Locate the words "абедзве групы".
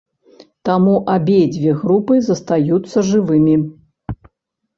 1.15-2.17